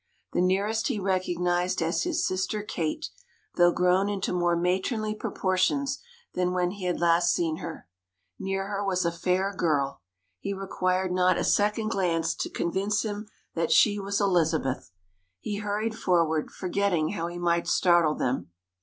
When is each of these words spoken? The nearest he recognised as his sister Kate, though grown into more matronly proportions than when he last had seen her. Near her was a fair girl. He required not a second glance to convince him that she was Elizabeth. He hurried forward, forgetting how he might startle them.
The 0.33 0.41
nearest 0.41 0.87
he 0.87 0.99
recognised 0.99 1.79
as 1.79 2.01
his 2.01 2.25
sister 2.25 2.63
Kate, 2.63 3.09
though 3.55 3.71
grown 3.71 4.09
into 4.09 4.33
more 4.33 4.55
matronly 4.55 5.13
proportions 5.13 5.99
than 6.33 6.53
when 6.53 6.71
he 6.71 6.91
last 6.91 7.27
had 7.33 7.37
seen 7.37 7.57
her. 7.57 7.87
Near 8.39 8.67
her 8.69 8.83
was 8.83 9.05
a 9.05 9.11
fair 9.11 9.53
girl. 9.53 10.01
He 10.39 10.55
required 10.55 11.11
not 11.11 11.37
a 11.37 11.43
second 11.43 11.89
glance 11.89 12.33
to 12.33 12.49
convince 12.49 13.03
him 13.03 13.27
that 13.53 13.71
she 13.71 13.99
was 13.99 14.19
Elizabeth. 14.19 14.89
He 15.39 15.57
hurried 15.57 15.95
forward, 15.95 16.49
forgetting 16.49 17.09
how 17.09 17.27
he 17.27 17.37
might 17.37 17.67
startle 17.67 18.15
them. 18.15 18.49